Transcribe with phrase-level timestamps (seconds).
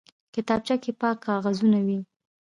[0.33, 1.99] کتابچه کې پاک کاغذونه وي